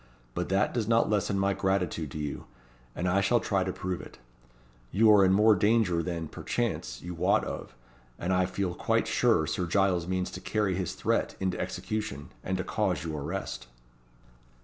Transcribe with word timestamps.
But 0.33 0.49
that 0.49 0.73
does 0.73 0.87
not 0.87 1.11
lessen 1.11 1.37
my 1.37 1.53
gratitude 1.53 2.09
to 2.09 2.17
you; 2.17 2.45
and 2.95 3.07
I 3.07 3.21
shall 3.21 3.39
try 3.39 3.63
to 3.63 3.71
prove 3.71 4.01
it. 4.01 4.17
You 4.91 5.11
are 5.13 5.23
in 5.23 5.31
more 5.31 5.53
danger 5.53 6.01
than, 6.01 6.27
perchance, 6.27 7.03
you 7.03 7.13
wot 7.13 7.43
of; 7.43 7.75
and 8.17 8.33
I 8.33 8.47
feel 8.47 8.73
quite 8.73 9.05
sure 9.07 9.45
Sir 9.45 9.67
Giles 9.67 10.07
means 10.07 10.31
to 10.31 10.41
carry 10.41 10.73
his 10.73 10.95
threat 10.95 11.35
into 11.39 11.59
execution, 11.61 12.31
and 12.43 12.57
to 12.57 12.63
cause 12.63 13.03
your 13.03 13.21
arrest." 13.21 13.67